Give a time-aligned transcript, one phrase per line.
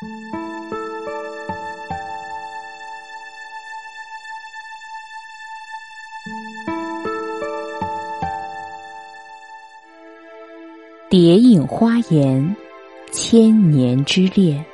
[11.10, 12.42] 《蝶影花颜》
[13.12, 14.64] 千年之恋，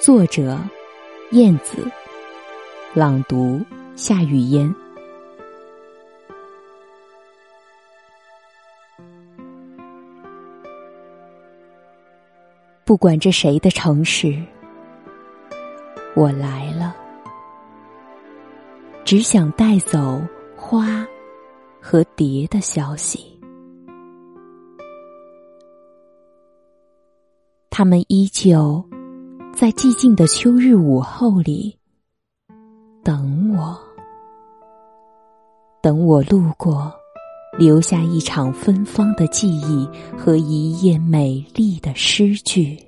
[0.00, 0.58] 作者：
[1.30, 1.88] 燕子，
[2.94, 3.64] 朗读：
[3.94, 4.81] 夏雨嫣。
[12.92, 14.38] 不管这谁的城市，
[16.14, 16.94] 我来了，
[19.02, 20.20] 只想带走
[20.54, 21.02] 花
[21.80, 23.40] 和蝶的消息。
[27.70, 28.84] 他们依旧
[29.54, 31.74] 在寂静的秋日午后里
[33.02, 33.74] 等我，
[35.80, 36.92] 等我路过，
[37.58, 42.78] 留下一场芬芳的记忆和一页美丽的诗句。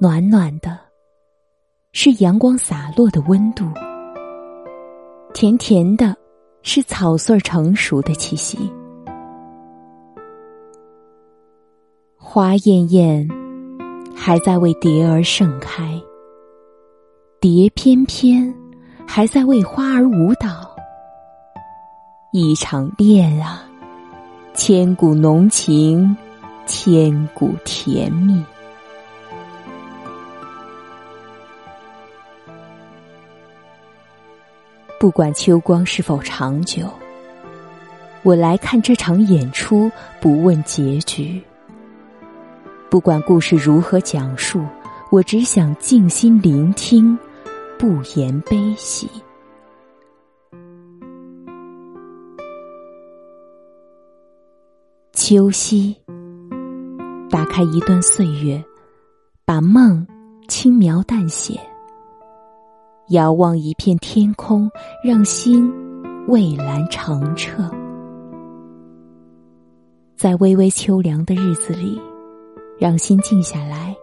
[0.00, 0.78] 暖暖的，
[1.92, 3.64] 是阳光洒落的温度；
[5.32, 6.14] 甜甜的，
[6.62, 8.58] 是草穗成熟的气息。
[12.18, 13.28] 花艳艳，
[14.14, 15.84] 还在为蝶儿盛开；
[17.40, 18.52] 蝶翩翩，
[19.06, 20.70] 还在为花儿舞蹈。
[22.30, 23.62] 一场恋啊，
[24.54, 26.16] 千古浓情，
[26.66, 28.42] 千古甜蜜。
[34.98, 36.88] 不管秋光是否长久，
[38.22, 41.40] 我来看这场演出，不问结局。
[42.90, 44.64] 不管故事如何讲述，
[45.10, 47.16] 我只想静心聆听，
[47.78, 49.08] 不言悲喜。
[55.12, 55.96] 秋夕，
[57.30, 58.62] 打开一段岁月，
[59.44, 60.06] 把梦
[60.48, 61.60] 轻描淡写。
[63.08, 64.70] 遥望一片天空，
[65.04, 65.72] 让心
[66.26, 67.70] 蔚蓝澄澈。
[70.16, 72.00] 在微微秋凉的日子里。
[72.76, 73.94] 让心静下来，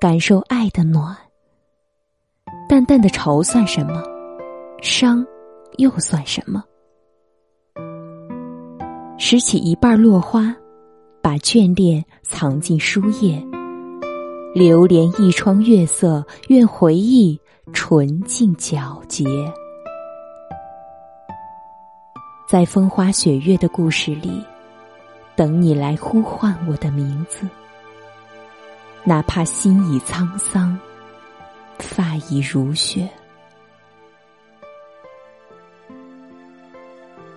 [0.00, 1.16] 感受爱的暖。
[2.70, 4.00] 淡淡的愁算什么？
[4.80, 5.26] 伤
[5.78, 6.62] 又算什么？
[9.18, 10.54] 拾起一半落花，
[11.20, 13.44] 把眷恋藏进书页。
[14.54, 17.36] 流连一窗月色，愿回忆
[17.72, 19.26] 纯净皎洁。
[22.48, 24.40] 在风花雪月的故事里，
[25.34, 27.48] 等你来呼唤我的名字。
[29.02, 30.78] 哪怕心已沧桑，
[31.80, 33.08] 发已如雪。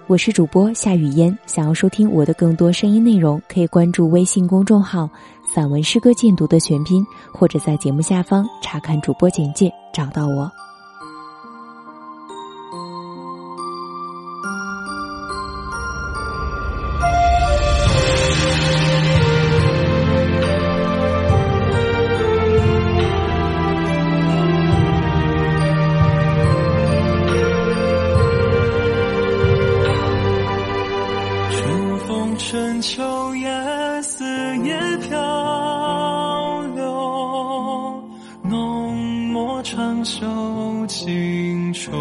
[0.06, 5.10] 我是主播夏雨嫣，想要收听我的更多声音内容，可以关注微信公众号
[5.56, 10.52] “散文诗歌鉴读”的全拼，或者在节目下方查看主播简介，找到我。
[32.84, 33.50] 秋叶
[34.02, 34.26] 四
[34.58, 38.04] 野漂流，
[38.44, 38.94] 浓
[39.32, 40.28] 墨长袖
[40.88, 41.94] 轻愁，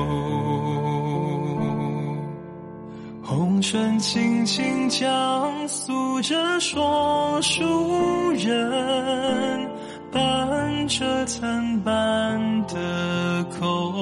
[3.23, 9.71] 红唇轻轻将诉着说书人，
[10.11, 13.93] 伴着残斑的口。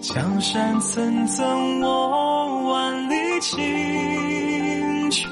[0.00, 3.11] 江山层层，我万里
[3.42, 5.28] 清秋。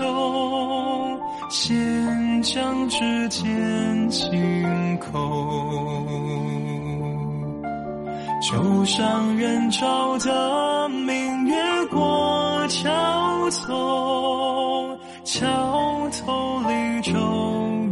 [1.49, 5.19] 先将指尖，轻口，
[8.41, 11.57] 旧上人照的明月
[11.91, 17.13] 过桥头，桥头离舟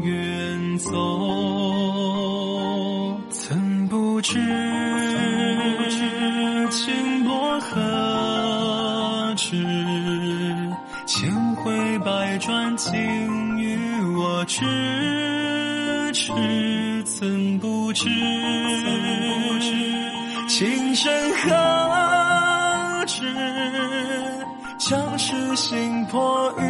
[0.03, 0.93] 远走，
[3.31, 4.38] 曾不知
[12.78, 13.76] 竟与
[14.16, 14.46] 我。
[14.46, 14.64] 咫
[16.14, 16.32] 尺，
[17.04, 18.08] 怎不知
[20.48, 23.20] 情深何止？
[24.78, 26.62] 将痴心魄与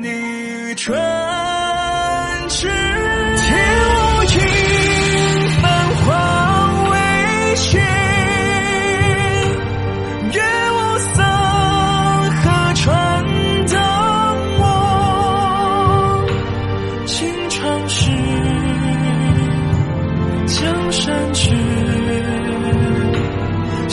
[0.00, 0.96] 你唇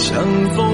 [0.05, 0.72] 相逢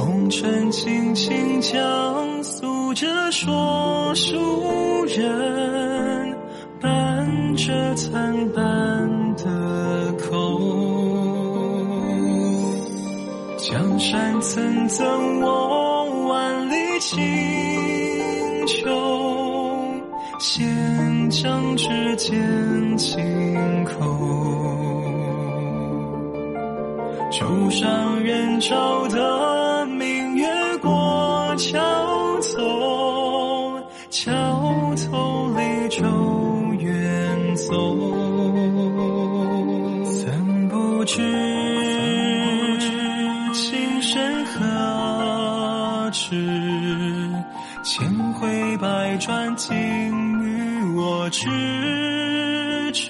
[0.00, 6.34] 红尘轻轻将诉着说书人，
[6.80, 10.58] 伴着残斑的口。
[13.58, 17.18] 江山曾赠我万里清
[18.66, 18.88] 秋，
[20.38, 23.18] 闲将指尖轻
[23.84, 24.00] 叩。
[27.30, 29.39] 旧上人照得
[51.30, 51.48] 知，
[52.92, 53.08] 知，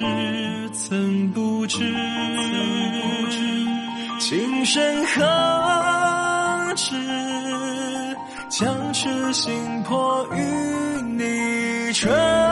[0.72, 1.78] 怎不知
[4.18, 6.94] 情深何止？
[8.50, 10.40] 将痴心破与
[11.02, 12.49] 你唇。